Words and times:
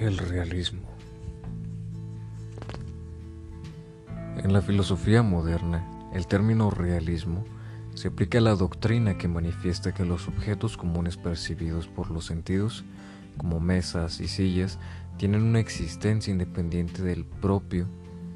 El 0.00 0.16
realismo. 0.16 0.88
En 4.36 4.52
la 4.52 4.62
filosofía 4.62 5.24
moderna, 5.24 5.84
el 6.14 6.28
término 6.28 6.70
realismo 6.70 7.44
se 7.94 8.06
aplica 8.06 8.38
a 8.38 8.42
la 8.42 8.54
doctrina 8.54 9.18
que 9.18 9.26
manifiesta 9.26 9.92
que 9.92 10.04
los 10.04 10.28
objetos 10.28 10.76
comunes 10.76 11.16
percibidos 11.16 11.88
por 11.88 12.12
los 12.12 12.26
sentidos, 12.26 12.84
como 13.38 13.58
mesas 13.58 14.20
y 14.20 14.28
sillas, 14.28 14.78
tienen 15.16 15.42
una 15.42 15.58
existencia 15.58 16.30
independiente 16.30 17.02
del 17.02 17.24
propio 17.24 17.88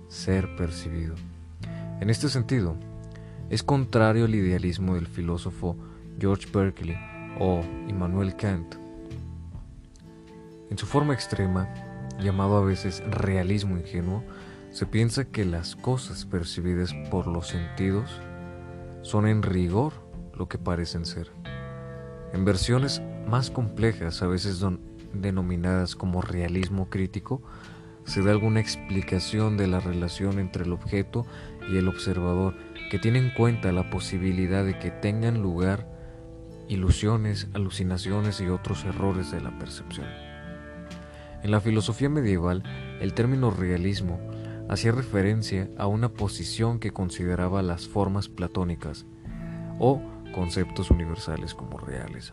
ser 0.08 0.56
percibido. 0.56 1.14
En 2.00 2.10
este 2.10 2.28
sentido, 2.28 2.74
es 3.50 3.62
contrario 3.62 4.24
al 4.24 4.34
idealismo 4.34 4.96
del 4.96 5.06
filósofo 5.06 5.76
George 6.18 6.48
Berkeley 6.52 6.96
o 7.38 7.60
Immanuel 7.86 8.34
Kant, 8.34 8.81
en 10.72 10.78
su 10.78 10.86
forma 10.86 11.12
extrema, 11.12 11.68
llamado 12.18 12.56
a 12.56 12.64
veces 12.64 13.02
realismo 13.06 13.76
ingenuo, 13.76 14.24
se 14.70 14.86
piensa 14.86 15.26
que 15.26 15.44
las 15.44 15.76
cosas 15.76 16.24
percibidas 16.24 16.94
por 17.10 17.26
los 17.26 17.48
sentidos 17.48 18.10
son 19.02 19.26
en 19.26 19.42
rigor 19.42 19.92
lo 20.34 20.48
que 20.48 20.56
parecen 20.56 21.04
ser. 21.04 21.30
En 22.32 22.46
versiones 22.46 23.02
más 23.28 23.50
complejas, 23.50 24.22
a 24.22 24.28
veces 24.28 24.64
denominadas 25.12 25.94
como 25.94 26.22
realismo 26.22 26.88
crítico, 26.88 27.42
se 28.04 28.22
da 28.22 28.30
alguna 28.30 28.60
explicación 28.60 29.58
de 29.58 29.66
la 29.66 29.78
relación 29.78 30.38
entre 30.38 30.64
el 30.64 30.72
objeto 30.72 31.26
y 31.70 31.76
el 31.76 31.86
observador 31.86 32.56
que 32.90 32.98
tiene 32.98 33.18
en 33.18 33.28
cuenta 33.34 33.72
la 33.72 33.90
posibilidad 33.90 34.64
de 34.64 34.78
que 34.78 34.90
tengan 34.90 35.42
lugar 35.42 35.86
ilusiones, 36.68 37.48
alucinaciones 37.52 38.40
y 38.40 38.48
otros 38.48 38.86
errores 38.86 39.30
de 39.32 39.42
la 39.42 39.58
percepción. 39.58 40.31
En 41.42 41.50
la 41.50 41.60
filosofía 41.60 42.08
medieval, 42.08 42.62
el 43.00 43.14
término 43.14 43.50
realismo 43.50 44.20
hacía 44.68 44.92
referencia 44.92 45.68
a 45.76 45.88
una 45.88 46.08
posición 46.08 46.78
que 46.78 46.92
consideraba 46.92 47.62
las 47.62 47.88
formas 47.88 48.28
platónicas 48.28 49.06
o 49.80 50.00
conceptos 50.32 50.90
universales 50.90 51.54
como 51.54 51.78
reales. 51.78 52.32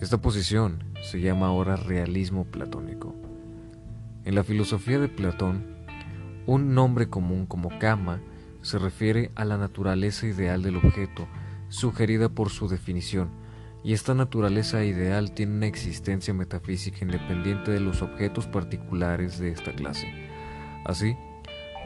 Esta 0.00 0.18
posición 0.18 0.84
se 1.02 1.20
llama 1.20 1.48
ahora 1.48 1.76
realismo 1.76 2.44
platónico. 2.44 3.14
En 4.24 4.34
la 4.34 4.42
filosofía 4.42 4.98
de 4.98 5.08
Platón, 5.08 5.66
un 6.46 6.74
nombre 6.74 7.10
común 7.10 7.44
como 7.44 7.78
kama 7.78 8.20
se 8.62 8.78
refiere 8.78 9.32
a 9.34 9.44
la 9.44 9.58
naturaleza 9.58 10.26
ideal 10.26 10.62
del 10.62 10.76
objeto, 10.76 11.28
sugerida 11.68 12.30
por 12.30 12.48
su 12.48 12.68
definición, 12.68 13.28
y 13.84 13.92
esta 13.92 14.14
naturaleza 14.14 14.84
ideal 14.84 15.32
tiene 15.32 15.56
una 15.56 15.66
existencia 15.66 16.34
metafísica 16.34 16.98
independiente 17.02 17.70
de 17.70 17.80
los 17.80 18.02
objetos 18.02 18.46
particulares 18.46 19.38
de 19.38 19.50
esta 19.50 19.72
clase. 19.72 20.12
Así, 20.84 21.16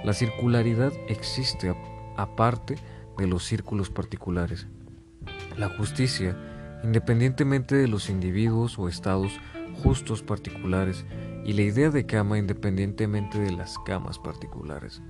la 0.04 0.12
circularidad 0.12 0.92
existe 1.08 1.74
aparte 2.16 2.76
de 3.18 3.26
los 3.26 3.44
círculos 3.44 3.90
particulares. 3.90 4.66
La 5.56 5.68
justicia, 5.68 6.36
independientemente 6.82 7.76
de 7.76 7.88
los 7.88 8.08
individuos 8.08 8.78
o 8.78 8.88
estados 8.88 9.32
justos 9.82 10.22
particulares, 10.22 11.04
y 11.44 11.52
la 11.54 11.62
idea 11.62 11.90
de 11.90 12.06
cama 12.06 12.38
independientemente 12.38 13.38
de 13.38 13.50
las 13.52 13.78
camas 13.80 14.18
particulares. 14.18 15.02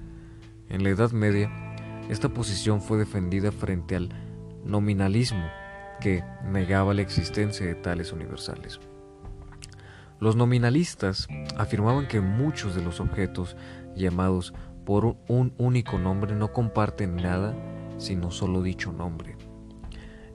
En 0.69 0.83
la 0.83 0.91
Edad 0.91 1.13
Media, 1.13 1.51
esta 2.09 2.31
posición 2.31 2.81
fue 2.81 2.99
defendida 2.99 3.53
frente 3.53 3.97
al 3.97 4.09
nominalismo, 4.65 5.45
que 6.03 6.25
negaba 6.45 6.95
la 6.95 7.03
existencia 7.03 7.65
de 7.65 7.77
tales 7.77 8.13
universales. 8.13 8.81
Los 10.19 10.37
nominalistas 10.37 11.29
afirmaban 11.57 12.09
que 12.09 12.21
muchos 12.21 12.75
de 12.75 12.83
los 12.83 13.01
objetos 13.01 13.57
llamados 13.95 14.53
por 14.85 15.17
un 15.29 15.55
único 15.59 15.99
nombre 15.99 16.35
no 16.35 16.53
comparten 16.53 17.17
nada 17.17 17.55
sino 17.99 18.33
solo 18.33 18.63
dicho 18.63 18.93
nombre. 18.93 19.37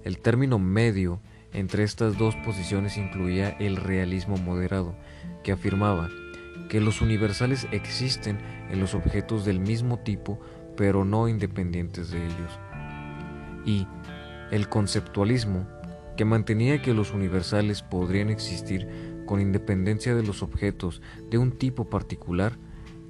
El 0.03 0.19
término 0.19 0.58
medio 0.58 1.19
entre 1.52 1.84
estas 1.84 2.18
dos 2.18 2.36
posiciones 2.46 2.97
incluía 2.97 3.50
el 3.50 3.75
realismo 3.75 4.38
moderado, 4.38 4.96
que 5.44 5.52
afirmaba 5.52 6.08
que 6.70 6.80
los 6.80 7.02
universales 7.02 7.68
existen 7.72 8.40
en 8.70 8.80
los 8.80 8.94
objetos 8.94 9.44
del 9.44 9.59
mismo 9.59 10.00
tipo 10.00 10.40
pero 10.78 11.03
no 11.03 11.28
independientes 11.28 12.12
de 12.12 12.24
ellos. 12.24 12.59
Y 13.66 13.88
el 14.52 14.69
conceptualismo, 14.69 15.68
que 16.16 16.25
mantenía 16.25 16.81
que 16.81 16.94
los 16.94 17.12
universales 17.13 17.84
podrían 17.84 18.30
existir 18.30 18.88
con 19.25 19.40
independencia 19.41 20.16
de 20.16 20.24
los 20.24 20.41
objetos 20.41 21.02
de 21.30 21.38
un 21.38 21.52
tipo 21.52 21.90
particular, 21.90 22.53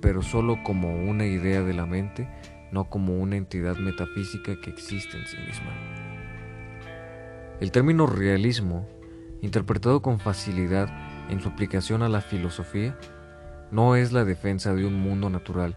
pero 0.02 0.22
sólo 0.22 0.62
como 0.64 1.04
una 1.10 1.26
idea 1.26 1.62
de 1.62 1.74
la 1.74 1.86
mente, 1.86 2.28
no 2.72 2.90
como 2.90 3.18
una 3.18 3.38
entidad 3.38 3.78
metafísica 3.78 4.60
que 4.62 4.70
existe 4.70 5.18
en 5.18 5.26
sí 5.26 5.38
misma. 5.38 5.72
El 7.60 7.72
término 7.72 8.06
realismo, 8.06 8.88
interpretado 9.42 10.02
con 10.02 10.20
facilidad 10.20 10.90
en 11.30 11.40
su 11.40 11.50
aplicación 11.50 12.04
a 12.04 12.10
la 12.10 12.22
filosofía, 12.22 12.98
no 13.72 13.96
es 13.96 14.12
la 14.12 14.26
defensa 14.26 14.74
de 14.74 14.86
un 14.86 14.96
mundo 14.96 15.30
natural, 15.30 15.76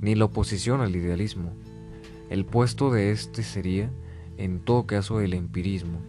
ni 0.00 0.14
la 0.14 0.26
oposición 0.26 0.80
al 0.80 0.94
idealismo. 0.94 1.52
El 2.30 2.44
puesto 2.44 2.90
de 2.90 3.10
éste 3.10 3.42
sería 3.42 3.90
en 4.40 4.60
todo 4.60 4.86
caso 4.86 5.20
el 5.20 5.34
empirismo. 5.34 6.00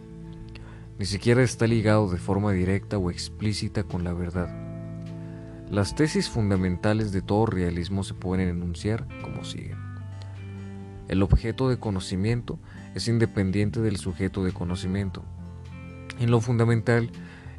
Ni 0.98 1.04
siquiera 1.04 1.42
está 1.42 1.66
ligado 1.66 2.08
de 2.10 2.18
forma 2.18 2.52
directa 2.52 2.96
o 2.96 3.10
explícita 3.10 3.82
con 3.84 4.04
la 4.04 4.14
verdad. 4.14 4.48
Las 5.70 5.94
tesis 5.94 6.28
fundamentales 6.28 7.12
de 7.12 7.22
todo 7.22 7.46
realismo 7.46 8.04
se 8.04 8.14
pueden 8.14 8.48
enunciar 8.48 9.06
como 9.22 9.44
siguen. 9.44 9.78
El 11.08 11.22
objeto 11.22 11.68
de 11.68 11.78
conocimiento 11.78 12.58
es 12.94 13.06
independiente 13.08 13.80
del 13.80 13.98
sujeto 13.98 14.44
de 14.44 14.52
conocimiento. 14.52 15.22
En 16.18 16.30
lo 16.30 16.40
fundamental, 16.40 17.10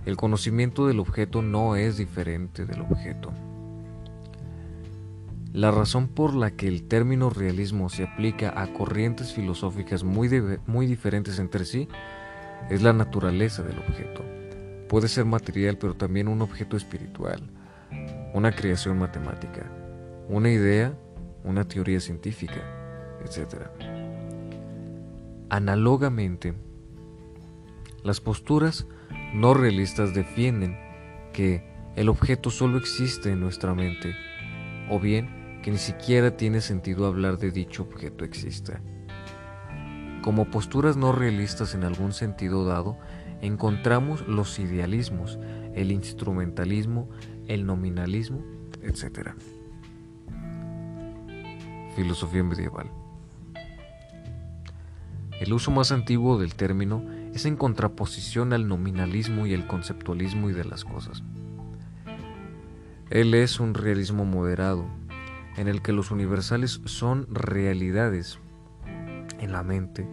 el 0.06 0.18
conocimiento 0.18 0.88
del 0.88 1.00
objeto 1.00 1.42
no 1.42 1.76
es 1.76 1.98
diferente 1.98 2.66
del 2.66 2.82
objeto. 2.82 3.32
La 5.53 5.69
razón 5.69 6.08
por 6.08 6.34
la 6.34 6.50
que 6.50 6.68
el 6.68 6.88
término 6.88 7.30
realismo 7.30 7.88
se 7.88 8.06
aplica 8.06 8.59
a 8.59 8.74
corrientes 8.74 9.34
filosóficas 9.34 10.03
muy, 10.03 10.28
muy 10.66 10.88
diferentes 10.88 11.38
entre 11.38 11.64
sí 11.66 11.88
es 12.72 12.81
la 12.81 12.91
naturaleza 12.91 13.62
del 13.62 13.78
objeto. 13.78 14.25
Puede 14.90 15.08
ser 15.08 15.25
material, 15.25 15.78
pero 15.78 15.94
también 15.94 16.28
un 16.28 16.42
objeto 16.42 16.75
espiritual, 16.75 17.52
una 18.34 18.52
creación 18.52 18.97
matemática, 18.97 19.72
una 20.28 20.50
idea, 20.50 20.97
una 21.44 21.68
teoría 21.68 22.00
científica, 22.00 22.63
etc. 23.24 23.68
Análogamente, 25.52 26.56
las 28.03 28.19
posturas 28.22 28.88
no 29.36 29.53
realistas 29.53 30.16
defienden 30.16 30.80
que 31.31 31.63
el 31.96 32.09
objeto 32.09 32.50
solo 32.50 32.80
existe 32.80 33.30
en 33.31 33.40
nuestra 33.40 33.75
mente, 33.75 34.16
o 34.90 35.00
bien 35.00 35.43
que 35.63 35.72
ni 35.72 35.78
siquiera 35.78 36.35
tiene 36.35 36.62
sentido 36.62 37.07
hablar 37.07 37.40
de 37.40 37.50
dicho 37.50 37.84
objeto 37.84 38.25
exista. 38.25 38.81
Como 40.22 40.51
posturas 40.51 40.97
no 40.97 41.13
realistas 41.13 41.74
en 41.74 41.85
algún 41.85 42.12
sentido 42.12 42.66
dado, 42.66 42.97
encontramos 43.41 44.28
los 44.28 44.59
idealismos, 44.59 45.40
el 45.74 45.91
instrumentalismo, 45.91 47.09
el 47.47 47.66
nominalismo, 47.66 48.44
etc. 48.84 49.31
Filosofía 51.95 52.44
medieval. 52.44 52.91
El 55.40 55.53
uso 55.53 55.72
más 55.72 55.91
antiguo 55.91 56.38
del 56.38 56.56
término 56.56 57.03
es 57.34 57.45
en 57.45 57.56
contraposición 57.56 58.51
al 58.51 58.68
nominalismo 58.68 59.45
y 59.45 59.54
el 59.54 59.66
conceptualismo 59.66 60.50
y 60.50 60.54
de 60.54 60.66
las 60.66 60.83
cosas. 60.83 61.24
Él 63.09 63.33
es 63.33 63.59
un 63.59 63.74
realismo 63.74 64.25
moderado, 64.25 64.88
en 65.58 65.68
el 65.68 65.82
que 65.82 65.92
los 65.92 66.12
universales 66.12 66.82
son 66.86 67.28
realidades 67.30 68.40
en 69.40 69.52
la 69.52 69.64
mente 69.64 70.08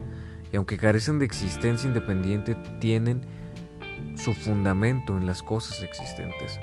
y 0.52 0.56
aunque 0.56 0.76
carecen 0.76 1.18
de 1.18 1.24
existencia 1.24 1.88
independiente 1.88 2.56
tienen 2.80 3.22
su 4.16 4.34
fundamento 4.34 5.16
en 5.16 5.26
las 5.26 5.42
cosas 5.42 5.82
existentes. 5.82 6.58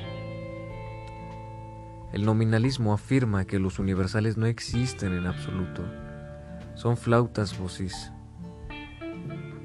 El 2.13 2.25
nominalismo 2.25 2.93
afirma 2.93 3.45
que 3.45 3.59
los 3.59 3.79
universales 3.79 4.37
no 4.37 4.45
existen 4.45 5.13
en 5.13 5.27
absoluto. 5.27 5.83
Son 6.75 6.97
flautas 6.97 7.57
vocis, 7.57 8.11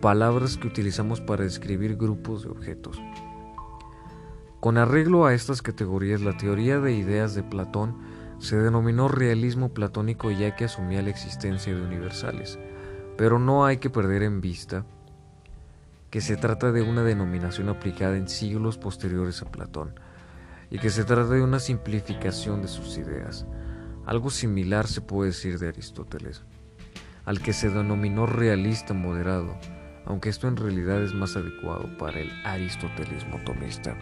palabras 0.00 0.56
que 0.56 0.66
utilizamos 0.66 1.20
para 1.20 1.44
describir 1.44 1.96
grupos 1.96 2.42
de 2.42 2.50
objetos. 2.50 3.00
Con 4.60 4.78
arreglo 4.78 5.26
a 5.26 5.34
estas 5.34 5.62
categorías, 5.62 6.20
la 6.20 6.36
teoría 6.36 6.78
de 6.78 6.94
ideas 6.94 7.34
de 7.34 7.42
Platón 7.42 7.96
se 8.42 8.56
denominó 8.56 9.06
realismo 9.06 9.72
platónico 9.72 10.32
ya 10.32 10.56
que 10.56 10.64
asumía 10.64 11.00
la 11.00 11.10
existencia 11.10 11.72
de 11.72 11.80
universales, 11.80 12.58
pero 13.16 13.38
no 13.38 13.64
hay 13.64 13.76
que 13.76 13.88
perder 13.88 14.24
en 14.24 14.40
vista 14.40 14.84
que 16.10 16.20
se 16.20 16.36
trata 16.36 16.72
de 16.72 16.82
una 16.82 17.04
denominación 17.04 17.68
aplicada 17.68 18.16
en 18.16 18.28
siglos 18.28 18.78
posteriores 18.78 19.40
a 19.42 19.52
Platón, 19.52 19.94
y 20.70 20.80
que 20.80 20.90
se 20.90 21.04
trata 21.04 21.30
de 21.30 21.42
una 21.42 21.60
simplificación 21.60 22.62
de 22.62 22.68
sus 22.68 22.98
ideas. 22.98 23.46
Algo 24.06 24.28
similar 24.28 24.88
se 24.88 25.02
puede 25.02 25.30
decir 25.30 25.60
de 25.60 25.68
Aristóteles, 25.68 26.42
al 27.24 27.40
que 27.40 27.52
se 27.52 27.70
denominó 27.70 28.26
realista 28.26 28.92
moderado, 28.92 29.56
aunque 30.04 30.30
esto 30.30 30.48
en 30.48 30.56
realidad 30.56 31.00
es 31.00 31.14
más 31.14 31.36
adecuado 31.36 31.96
para 31.96 32.18
el 32.18 32.32
aristotelismo 32.44 33.38
tomista. 33.44 33.96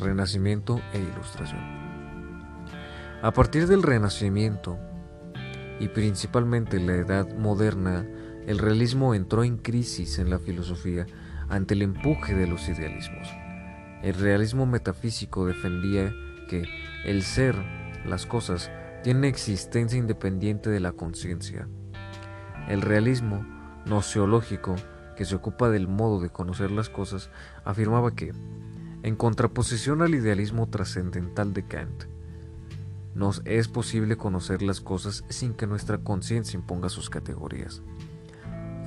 Renacimiento 0.00 0.80
e 0.92 0.98
Ilustración. 0.98 1.60
A 3.22 3.32
partir 3.32 3.66
del 3.66 3.82
Renacimiento, 3.82 4.78
y 5.78 5.88
principalmente 5.88 6.78
en 6.78 6.86
la 6.86 6.94
Edad 6.94 7.36
Moderna, 7.36 8.06
el 8.46 8.58
realismo 8.58 9.14
entró 9.14 9.44
en 9.44 9.58
crisis 9.58 10.18
en 10.18 10.30
la 10.30 10.38
filosofía 10.38 11.06
ante 11.48 11.74
el 11.74 11.82
empuje 11.82 12.34
de 12.34 12.46
los 12.46 12.68
idealismos. 12.68 13.28
El 14.02 14.14
realismo 14.14 14.64
metafísico 14.64 15.46
defendía 15.46 16.12
que 16.48 16.64
el 17.04 17.22
ser, 17.22 17.54
las 18.06 18.24
cosas, 18.24 18.70
tiene 19.02 19.28
existencia 19.28 19.98
independiente 19.98 20.70
de 20.70 20.80
la 20.80 20.92
conciencia. 20.92 21.68
El 22.68 22.82
realismo 22.82 23.46
nociológico, 23.86 24.76
que 25.16 25.24
se 25.26 25.34
ocupa 25.34 25.68
del 25.68 25.88
modo 25.88 26.20
de 26.20 26.30
conocer 26.30 26.70
las 26.70 26.88
cosas, 26.88 27.30
afirmaba 27.64 28.14
que, 28.14 28.32
en 29.02 29.16
contraposición 29.16 30.02
al 30.02 30.14
idealismo 30.14 30.68
trascendental 30.68 31.52
de 31.54 31.64
Kant, 31.64 32.04
nos 33.14 33.42
es 33.44 33.68
posible 33.68 34.16
conocer 34.16 34.62
las 34.62 34.80
cosas 34.80 35.24
sin 35.28 35.54
que 35.54 35.66
nuestra 35.66 35.98
conciencia 35.98 36.58
imponga 36.58 36.88
sus 36.88 37.10
categorías. 37.10 37.82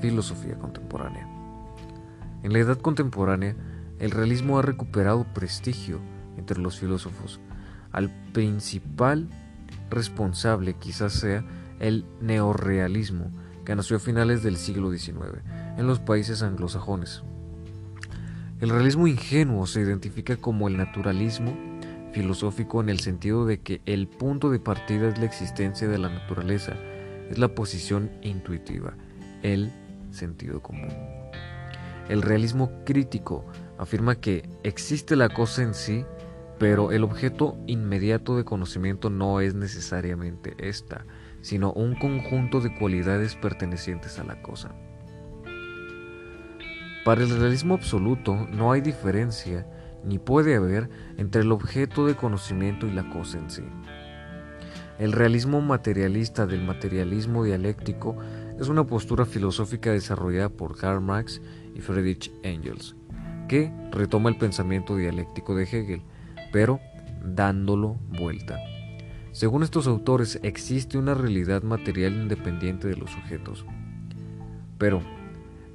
Filosofía 0.02 0.58
contemporánea. 0.58 1.28
En 2.44 2.54
la 2.54 2.60
edad 2.60 2.78
contemporánea, 2.80 3.56
el 4.00 4.12
realismo 4.12 4.60
ha 4.60 4.62
recuperado 4.62 5.26
prestigio 5.34 6.00
entre 6.38 6.60
los 6.60 6.80
filósofos. 6.80 7.40
Al 7.92 8.10
principal 8.34 9.30
responsable 9.90 10.76
quizás 10.76 11.14
sea 11.14 11.46
el 11.80 12.06
neorrealismo, 12.22 13.32
que 13.66 13.76
nació 13.76 13.98
a 13.98 14.00
finales 14.00 14.44
del 14.44 14.58
siglo 14.58 14.92
XIX 14.92 15.42
en 15.78 15.88
los 15.88 16.00
países 16.00 16.44
anglosajones. 16.44 17.24
El 18.64 18.70
realismo 18.70 19.08
ingenuo 19.08 19.68
se 19.68 19.82
identifica 19.82 20.38
como 20.38 20.70
el 20.70 20.78
naturalismo 20.78 21.54
filosófico 22.14 22.80
en 22.80 22.88
el 22.88 23.02
sentido 23.02 23.46
de 23.46 23.60
que 23.60 23.82
el 23.86 24.08
punto 24.08 24.50
de 24.50 24.60
partida 24.60 25.10
es 25.10 25.18
la 25.18 25.26
existencia 25.26 25.86
de 25.86 25.98
la 25.98 26.08
naturaleza, 26.08 26.72
es 27.30 27.38
la 27.38 27.50
posición 27.50 28.10
intuitiva, 28.22 28.94
el 29.42 29.70
sentido 30.12 30.62
común. 30.62 30.88
El 32.08 32.22
realismo 32.22 32.72
crítico 32.86 33.44
afirma 33.78 34.16
que 34.16 34.48
existe 34.64 35.18
la 35.18 35.28
cosa 35.28 35.64
en 35.64 35.74
sí, 35.74 36.06
pero 36.58 36.94
el 36.94 37.04
objeto 37.04 37.58
inmediato 37.68 38.38
de 38.38 38.46
conocimiento 38.46 39.10
no 39.10 39.42
es 39.42 39.56
necesariamente 39.56 40.56
esta, 40.58 41.06
sino 41.42 41.74
un 41.74 41.96
conjunto 41.96 42.62
de 42.62 42.74
cualidades 42.74 43.36
pertenecientes 43.36 44.20
a 44.20 44.24
la 44.24 44.42
cosa. 44.42 44.74
Para 47.04 47.22
el 47.22 47.30
realismo 47.38 47.74
absoluto 47.74 48.48
no 48.52 48.72
hay 48.72 48.80
diferencia, 48.80 49.68
ni 50.06 50.20
puede 50.20 50.56
haber, 50.56 50.90
entre 51.18 51.42
el 51.42 51.52
objeto 51.52 52.06
de 52.06 52.16
conocimiento 52.16 52.88
y 52.88 52.92
la 52.92 53.10
cosa 53.10 53.40
en 53.40 53.50
sí. 53.50 53.64
El 55.00 55.12
realismo 55.12 55.60
materialista 55.60 56.46
del 56.46 56.64
materialismo 56.64 57.44
dialéctico 57.44 58.16
es 58.58 58.70
una 58.70 58.86
postura 58.86 59.26
filosófica 59.26 59.92
desarrollada 59.92 60.48
por 60.48 60.78
Karl 60.78 61.02
Marx 61.02 61.42
y 61.76 61.82
Friedrich 61.82 62.32
Engels, 62.44 62.96
que 63.50 63.74
retoma 63.92 64.30
el 64.30 64.38
pensamiento 64.38 64.96
dialéctico 64.96 65.56
de 65.56 65.64
Hegel, 65.64 66.04
pero 66.54 66.80
dándolo 67.22 67.98
vuelta. 68.18 68.58
Según 69.34 69.64
estos 69.64 69.88
autores, 69.88 70.40
existe 70.44 70.98
una 70.98 71.16
realidad 71.16 71.64
material 71.64 72.14
independiente 72.14 72.88
de 72.88 72.96
los 72.96 73.10
sujetos, 73.10 73.66
pero 74.78 75.02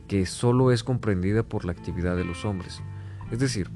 que 0.08 0.26
solo 0.26 0.72
es 0.72 0.82
comprendida 0.82 1.43
por 1.43 1.64
la 1.64 1.72
actividad 1.72 2.16
de 2.16 2.25
los 2.25 2.44
hombres. 2.44 2.82
Es 3.31 3.38
decir, 3.38 3.70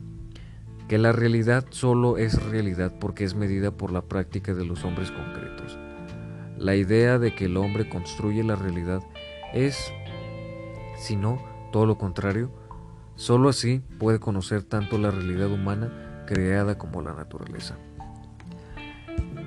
que 0.89 0.99
la 0.99 1.13
realidad 1.13 1.65
solo 1.71 2.17
es 2.17 2.43
realidad 2.51 2.93
porque 2.99 3.25
es 3.25 3.35
medida 3.35 3.71
por 3.71 3.93
la 3.93 4.03
práctica 4.03 4.55
de 4.55 4.65
los 4.65 4.85
hombres 4.85 5.11
concretos. 5.11 5.79
La 6.59 6.75
idea 6.75 7.19
de 7.19 7.35
que 7.35 7.45
el 7.45 7.57
hombre 7.57 7.89
construye 7.89 8.43
la 8.43 8.57
realidad 8.57 9.03
es, 9.53 9.93
si 10.97 11.17
no, 11.17 11.43
todo 11.71 11.87
lo 11.87 11.99
contrario, 11.99 12.51
solo 13.15 13.49
así 13.49 13.83
puede 13.99 14.19
conocer 14.19 14.63
tanto 14.63 14.99
la 14.99 15.11
realidad 15.11 15.51
humana 15.51 16.25
creada 16.27 16.79
como 16.79 17.03
la 17.03 17.13
naturaleza. 17.13 17.77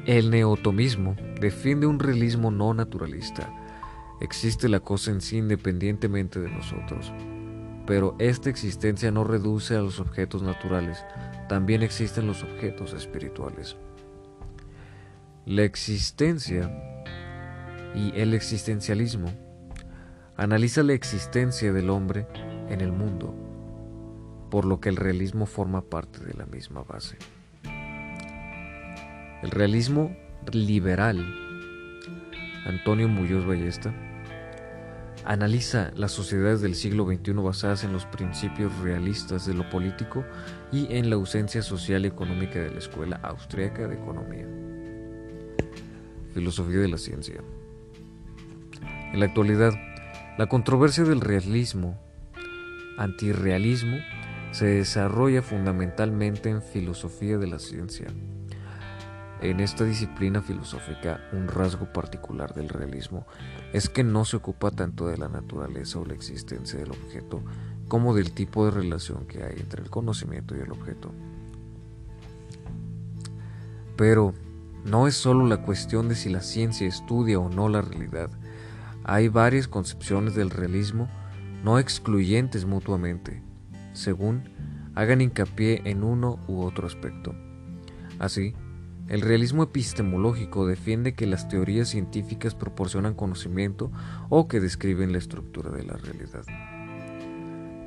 El 0.05 0.29
neotomismo 0.29 1.15
defiende 1.41 1.87
un 1.87 1.99
realismo 1.99 2.51
no 2.51 2.73
naturalista. 2.73 3.51
Existe 4.21 4.69
la 4.69 4.79
cosa 4.79 5.11
en 5.11 5.21
sí 5.21 5.37
independientemente 5.37 6.39
de 6.39 6.49
nosotros. 6.49 7.11
Pero 7.85 8.15
esta 8.17 8.49
existencia 8.49 9.11
no 9.11 9.23
reduce 9.23 9.75
a 9.75 9.81
los 9.81 9.99
objetos 9.99 10.41
naturales, 10.41 11.05
también 11.47 11.83
existen 11.83 12.25
los 12.25 12.43
objetos 12.43 12.93
espirituales. 12.93 13.77
La 15.45 15.63
existencia 15.63 16.71
y 17.93 18.11
el 18.19 18.33
existencialismo 18.33 19.31
analiza 20.37 20.81
la 20.81 20.93
existencia 20.93 21.71
del 21.71 21.89
hombre 21.91 22.27
en 22.69 22.81
el 22.81 22.91
mundo, 22.91 23.35
por 24.49 24.65
lo 24.65 24.79
que 24.79 24.89
el 24.89 24.95
realismo 24.95 25.45
forma 25.45 25.81
parte 25.81 26.25
de 26.25 26.33
la 26.33 26.47
misma 26.47 26.81
base. 26.81 27.17
El 29.43 29.51
realismo 29.51 30.15
liberal, 30.51 31.23
Antonio 32.65 33.07
Muñoz 33.07 33.45
Ballesta, 33.45 33.93
analiza 35.25 35.91
las 35.95 36.11
sociedades 36.11 36.61
del 36.61 36.75
siglo 36.75 37.05
XXI 37.05 37.33
basadas 37.33 37.83
en 37.83 37.91
los 37.91 38.05
principios 38.05 38.77
realistas 38.79 39.45
de 39.45 39.55
lo 39.55 39.67
político 39.69 40.23
y 40.71 40.87
en 40.95 41.09
la 41.09 41.15
ausencia 41.15 41.61
social 41.63 42.05
y 42.05 42.07
económica 42.07 42.59
de 42.59 42.69
la 42.69 42.77
Escuela 42.77 43.19
Austriaca 43.23 43.87
de 43.87 43.95
Economía. 43.95 44.47
Filosofía 46.33 46.79
de 46.79 46.87
la 46.87 46.97
ciencia. 46.97 47.41
En 49.13 49.19
la 49.19 49.25
actualidad, 49.25 49.73
la 50.37 50.47
controversia 50.47 51.03
del 51.03 51.21
realismo, 51.21 51.99
antirrealismo, 52.97 53.97
se 54.51 54.67
desarrolla 54.67 55.41
fundamentalmente 55.41 56.49
en 56.49 56.61
filosofía 56.61 57.37
de 57.37 57.47
la 57.47 57.59
ciencia. 57.59 58.07
En 59.45 59.59
esta 59.59 59.83
disciplina 59.83 60.41
filosófica, 60.41 61.21
un 61.31 61.47
rasgo 61.47 61.93
particular 61.93 62.55
del 62.55 62.67
realismo 62.67 63.27
es 63.73 63.89
que 63.89 64.03
no 64.03 64.25
se 64.25 64.37
ocupa 64.37 64.71
tanto 64.71 65.05
de 65.05 65.19
la 65.19 65.29
naturaleza 65.29 65.99
o 65.99 66.05
la 66.05 66.15
existencia 66.15 66.79
del 66.79 66.89
objeto 66.89 67.43
como 67.87 68.15
del 68.15 68.31
tipo 68.31 68.65
de 68.65 68.71
relación 68.71 69.27
que 69.27 69.43
hay 69.43 69.53
entre 69.59 69.83
el 69.83 69.91
conocimiento 69.91 70.57
y 70.57 70.61
el 70.61 70.71
objeto. 70.71 71.11
Pero 73.95 74.33
no 74.83 75.05
es 75.05 75.13
solo 75.13 75.45
la 75.45 75.61
cuestión 75.61 76.09
de 76.09 76.15
si 76.15 76.29
la 76.29 76.41
ciencia 76.41 76.87
estudia 76.87 77.37
o 77.37 77.47
no 77.47 77.69
la 77.69 77.83
realidad. 77.83 78.31
Hay 79.03 79.27
varias 79.27 79.67
concepciones 79.67 80.33
del 80.33 80.49
realismo 80.49 81.07
no 81.63 81.77
excluyentes 81.77 82.65
mutuamente, 82.65 83.43
según 83.93 84.49
hagan 84.95 85.21
hincapié 85.21 85.83
en 85.85 86.03
uno 86.03 86.39
u 86.47 86.63
otro 86.63 86.87
aspecto. 86.87 87.35
Así, 88.17 88.55
el 89.07 89.21
realismo 89.21 89.61
epistemológico 89.63 90.65
defiende 90.65 91.13
que 91.13 91.27
las 91.27 91.47
teorías 91.47 91.89
científicas 91.89 92.55
proporcionan 92.55 93.13
conocimiento 93.13 93.91
o 94.29 94.47
que 94.47 94.59
describen 94.59 95.11
la 95.11 95.19
estructura 95.19 95.69
de 95.69 95.83
la 95.83 95.93
realidad. 95.93 96.43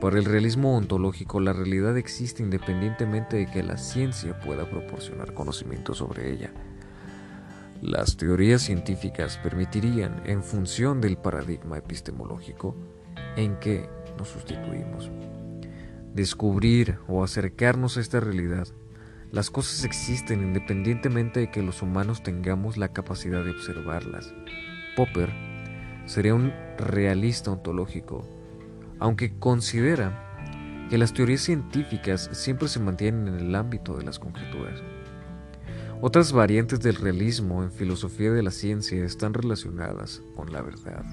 Para 0.00 0.16
el 0.16 0.24
realismo 0.24 0.76
ontológico, 0.76 1.40
la 1.40 1.52
realidad 1.52 1.98
existe 1.98 2.40
independientemente 2.44 3.36
de 3.36 3.50
que 3.50 3.64
la 3.64 3.78
ciencia 3.78 4.38
pueda 4.38 4.70
proporcionar 4.70 5.34
conocimiento 5.34 5.92
sobre 5.92 6.32
ella. 6.32 6.52
Las 7.82 8.16
teorías 8.16 8.62
científicas 8.62 9.38
permitirían, 9.38 10.22
en 10.24 10.44
función 10.44 11.00
del 11.00 11.16
paradigma 11.16 11.78
epistemológico 11.78 12.76
en 13.36 13.58
que 13.58 13.88
nos 14.16 14.28
sustituimos, 14.28 15.10
descubrir 16.14 16.98
o 17.08 17.24
acercarnos 17.24 17.96
a 17.96 18.00
esta 18.00 18.20
realidad 18.20 18.68
las 19.30 19.50
cosas 19.50 19.84
existen 19.84 20.42
independientemente 20.42 21.40
de 21.40 21.50
que 21.50 21.62
los 21.62 21.82
humanos 21.82 22.22
tengamos 22.22 22.76
la 22.76 22.92
capacidad 22.92 23.44
de 23.44 23.50
observarlas. 23.50 24.32
Popper 24.96 25.30
sería 26.06 26.34
un 26.34 26.52
realista 26.78 27.50
ontológico, 27.50 28.26
aunque 28.98 29.38
considera 29.38 30.24
que 30.88 30.96
las 30.96 31.12
teorías 31.12 31.42
científicas 31.42 32.30
siempre 32.32 32.68
se 32.68 32.80
mantienen 32.80 33.28
en 33.28 33.34
el 33.34 33.54
ámbito 33.54 33.96
de 33.96 34.04
las 34.04 34.18
conjeturas. 34.18 34.82
Otras 36.00 36.32
variantes 36.32 36.80
del 36.80 36.94
realismo 36.94 37.62
en 37.62 37.70
filosofía 37.70 38.32
de 38.32 38.42
la 38.42 38.50
ciencia 38.50 39.04
están 39.04 39.34
relacionadas 39.34 40.22
con 40.36 40.52
la 40.52 40.62
verdad. 40.62 41.04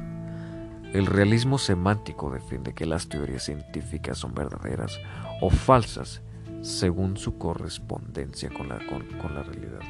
El 0.93 1.07
realismo 1.07 1.57
semántico 1.57 2.31
defiende 2.31 2.73
que 2.73 2.85
las 2.85 3.09
teorías 3.09 3.43
científicas 3.43 4.19
son 4.19 4.33
verdaderas 4.33 4.97
o 5.41 5.49
falsas 5.49 6.21
según 6.65 7.15
su 7.15 7.37
correspondencia 7.37 8.49
con 8.49 8.69
la, 8.69 8.79
con 8.87 9.35
la 9.35 9.43
realidad. 9.43 9.81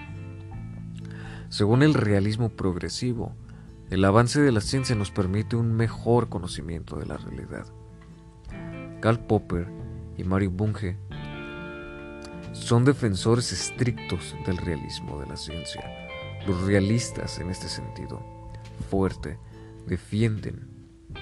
Según 1.48 1.84
el 1.84 1.94
realismo 1.94 2.50
progresivo, 2.50 3.34
el 3.90 4.04
avance 4.04 4.42
de 4.42 4.52
la 4.52 4.60
ciencia 4.60 4.96
nos 4.96 5.10
permite 5.10 5.56
un 5.56 5.74
mejor 5.74 6.28
conocimiento 6.28 6.98
de 6.98 7.06
la 7.06 7.18
realidad. 7.18 7.66
Karl 9.00 9.20
Popper 9.26 9.68
y 10.18 10.24
Mario 10.26 10.52
Bunge 10.52 10.98
son 12.52 12.84
defensores 12.84 13.54
estrictos 13.54 14.36
del 14.46 14.58
realismo 14.58 15.20
de 15.22 15.28
la 15.28 15.38
ciencia. 15.38 15.82
Los 16.46 16.62
realistas 16.64 17.40
en 17.40 17.50
este 17.52 17.70
sentido, 17.70 18.22
fuerte, 18.90 19.40
defienden 19.88 20.68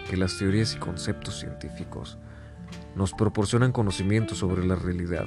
que 0.09 0.17
las 0.17 0.37
teorías 0.37 0.73
y 0.75 0.79
conceptos 0.79 1.39
científicos 1.39 2.17
nos 2.95 3.13
proporcionan 3.13 3.71
conocimiento 3.71 4.35
sobre 4.35 4.65
la 4.65 4.75
realidad, 4.75 5.25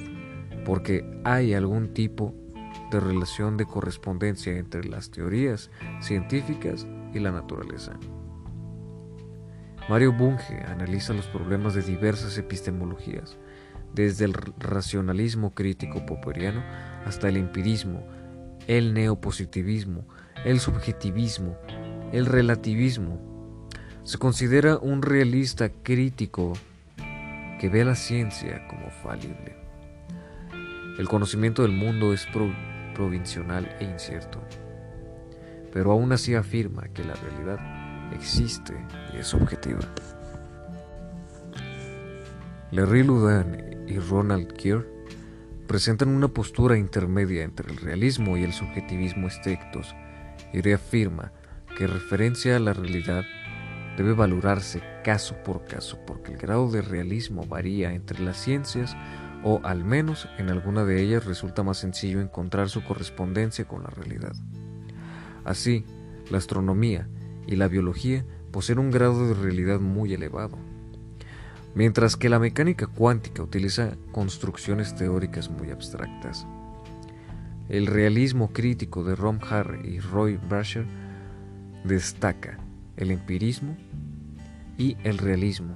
porque 0.65 1.05
hay 1.23 1.53
algún 1.53 1.93
tipo 1.93 2.33
de 2.91 2.99
relación 2.99 3.57
de 3.57 3.65
correspondencia 3.65 4.57
entre 4.57 4.83
las 4.83 5.11
teorías 5.11 5.71
científicas 6.01 6.87
y 7.13 7.19
la 7.19 7.31
naturaleza. 7.31 7.93
Mario 9.89 10.11
Bunge 10.11 10.63
analiza 10.67 11.13
los 11.13 11.27
problemas 11.27 11.73
de 11.73 11.81
diversas 11.81 12.37
epistemologías, 12.37 13.37
desde 13.93 14.25
el 14.25 14.33
racionalismo 14.33 15.53
crítico 15.53 16.05
popperiano 16.05 16.61
hasta 17.05 17.29
el 17.29 17.37
empirismo, 17.37 18.05
el 18.67 18.93
neopositivismo, 18.93 20.05
el 20.43 20.59
subjetivismo, 20.59 21.57
el 22.11 22.25
relativismo. 22.25 23.67
Se 24.03 24.17
considera 24.17 24.77
un 24.77 25.01
realista 25.01 25.69
crítico 25.69 26.53
que 27.59 27.69
ve 27.69 27.81
a 27.81 27.85
la 27.85 27.95
ciencia 27.95 28.67
como 28.67 28.89
falible. 28.89 29.55
El 30.97 31.07
conocimiento 31.07 31.61
del 31.61 31.71
mundo 31.71 32.13
es 32.13 32.27
provincial 32.95 33.75
e 33.79 33.83
incierto, 33.83 34.41
pero 35.71 35.91
aún 35.91 36.11
así 36.11 36.35
afirma 36.35 36.87
que 36.89 37.03
la 37.03 37.13
realidad 37.13 37.59
existe 38.13 38.73
y 39.13 39.17
es 39.17 39.33
objetiva. 39.33 39.81
Larry 42.71 43.03
Ludan 43.03 43.85
y 43.87 43.97
Ronald 43.99 44.53
Kier 44.53 44.85
presentan 45.67 46.09
una 46.09 46.27
postura 46.27 46.77
intermedia 46.77 47.43
entre 47.43 47.71
el 47.71 47.77
realismo 47.77 48.37
y 48.37 48.43
el 48.43 48.53
subjetivismo 48.53 49.27
estrictos 49.27 49.95
y 50.53 50.61
reafirma 50.61 51.31
que 51.77 51.87
referencia 51.87 52.55
a 52.55 52.59
la 52.59 52.73
realidad 52.73 53.23
debe 53.97 54.13
valorarse 54.13 54.81
caso 55.03 55.35
por 55.43 55.65
caso 55.65 55.99
porque 56.05 56.31
el 56.31 56.37
grado 56.37 56.69
de 56.69 56.81
realismo 56.81 57.45
varía 57.47 57.93
entre 57.93 58.19
las 58.19 58.37
ciencias 58.37 58.95
o 59.43 59.59
al 59.63 59.83
menos 59.83 60.29
en 60.37 60.49
alguna 60.49 60.85
de 60.85 61.01
ellas 61.01 61.25
resulta 61.25 61.63
más 61.63 61.79
sencillo 61.79 62.21
encontrar 62.21 62.69
su 62.69 62.83
correspondencia 62.83 63.65
con 63.65 63.83
la 63.83 63.89
realidad. 63.89 64.33
Así, 65.43 65.83
la 66.29 66.37
astronomía 66.37 67.09
y 67.47 67.55
la 67.55 67.67
biología 67.67 68.23
poseen 68.51 68.79
un 68.79 68.91
grado 68.91 69.27
de 69.27 69.33
realidad 69.33 69.79
muy 69.79 70.13
elevado, 70.13 70.57
mientras 71.73 72.15
que 72.15 72.29
la 72.29 72.39
mecánica 72.39 72.85
cuántica 72.85 73.41
utiliza 73.41 73.97
construcciones 74.11 74.95
teóricas 74.95 75.49
muy 75.49 75.71
abstractas. 75.71 76.45
El 77.69 77.87
realismo 77.87 78.53
crítico 78.53 79.03
de 79.03 79.15
Rom 79.15 79.39
Harry 79.49 79.95
y 79.95 79.99
Roy 79.99 80.37
Brasher 80.37 80.85
destaca 81.83 82.59
el 82.97 83.11
empirismo 83.11 83.77
y 84.77 84.97
el 85.03 85.17
realismo, 85.17 85.75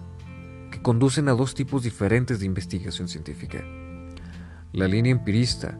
que 0.71 0.81
conducen 0.81 1.29
a 1.29 1.33
dos 1.33 1.53
tipos 1.53 1.83
diferentes 1.83 2.39
de 2.39 2.45
investigación 2.45 3.07
científica. 3.07 3.63
La 4.73 4.87
línea 4.87 5.11
empirista 5.11 5.77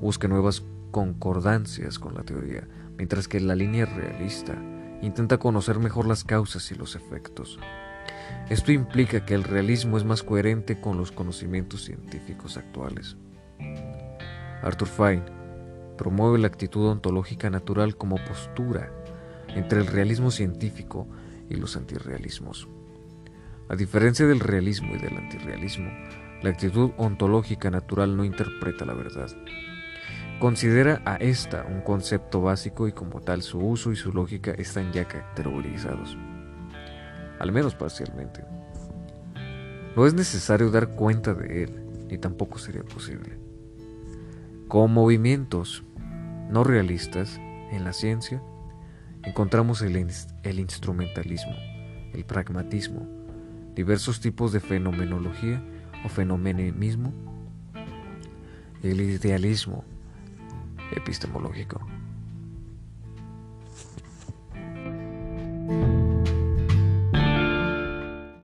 busca 0.00 0.28
nuevas 0.28 0.64
concordancias 0.90 1.98
con 1.98 2.14
la 2.14 2.22
teoría, 2.22 2.66
mientras 2.96 3.28
que 3.28 3.40
la 3.40 3.54
línea 3.54 3.86
realista 3.86 4.54
intenta 5.02 5.38
conocer 5.38 5.78
mejor 5.78 6.06
las 6.06 6.24
causas 6.24 6.70
y 6.70 6.74
los 6.74 6.96
efectos. 6.96 7.58
Esto 8.48 8.72
implica 8.72 9.24
que 9.24 9.34
el 9.34 9.44
realismo 9.44 9.96
es 9.96 10.04
más 10.04 10.22
coherente 10.22 10.80
con 10.80 10.96
los 10.96 11.12
conocimientos 11.12 11.84
científicos 11.84 12.56
actuales. 12.56 13.16
Arthur 14.62 14.88
Fine 14.88 15.22
promueve 15.98 16.38
la 16.38 16.46
actitud 16.46 16.86
ontológica 16.86 17.50
natural 17.50 17.96
como 17.96 18.16
postura 18.24 18.90
entre 19.56 19.80
el 19.80 19.86
realismo 19.86 20.30
científico 20.30 21.08
y 21.48 21.56
los 21.56 21.76
antirrealismos. 21.76 22.68
A 23.68 23.74
diferencia 23.74 24.26
del 24.26 24.40
realismo 24.40 24.94
y 24.94 24.98
del 24.98 25.16
antirrealismo, 25.16 25.90
la 26.42 26.50
actitud 26.50 26.90
ontológica 26.98 27.70
natural 27.70 28.16
no 28.16 28.24
interpreta 28.24 28.84
la 28.84 28.94
verdad. 28.94 29.28
Considera 30.38 31.00
a 31.06 31.16
esta 31.16 31.64
un 31.64 31.80
concepto 31.80 32.42
básico 32.42 32.86
y 32.86 32.92
como 32.92 33.22
tal 33.22 33.42
su 33.42 33.58
uso 33.58 33.90
y 33.90 33.96
su 33.96 34.12
lógica 34.12 34.52
están 34.52 34.92
ya 34.92 35.08
categorizados, 35.08 36.16
al 37.38 37.52
menos 37.52 37.74
parcialmente. 37.74 38.44
No 39.96 40.06
es 40.06 40.12
necesario 40.12 40.70
dar 40.70 40.88
cuenta 40.90 41.32
de 41.32 41.64
él, 41.64 41.70
ni 42.10 42.18
tampoco 42.18 42.58
sería 42.58 42.82
posible. 42.82 43.38
Con 44.68 44.92
movimientos 44.92 45.84
no 46.50 46.64
realistas 46.64 47.38
en 47.72 47.82
la 47.82 47.94
ciencia, 47.94 48.42
encontramos 49.26 49.82
el, 49.82 49.96
el 49.96 50.60
instrumentalismo, 50.60 51.54
el 52.14 52.24
pragmatismo, 52.24 53.06
diversos 53.74 54.20
tipos 54.20 54.52
de 54.52 54.60
fenomenología 54.60 55.62
o 56.04 56.08
fenomenismo, 56.08 57.12
el 58.82 59.00
idealismo 59.00 59.84
epistemológico. 60.94 61.80